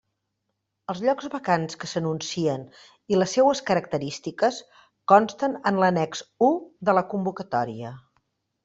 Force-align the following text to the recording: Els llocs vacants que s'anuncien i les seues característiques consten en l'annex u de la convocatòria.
Els 0.93 1.01
llocs 1.09 1.27
vacants 1.33 1.77
que 1.83 1.89
s'anuncien 1.91 2.65
i 3.15 3.19
les 3.21 3.37
seues 3.37 3.63
característiques 3.69 4.59
consten 5.15 5.59
en 5.73 5.81
l'annex 5.85 6.27
u 6.49 6.53
de 6.91 6.99
la 7.01 7.07
convocatòria. 7.15 7.97